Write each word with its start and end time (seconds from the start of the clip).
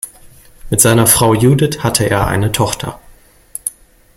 Mit 0.71 0.81
seiner 0.81 1.05
Frau 1.05 1.35
Judith 1.35 1.83
hatte 1.83 2.09
er 2.09 2.25
eine 2.25 2.51
Tochter. 2.51 2.99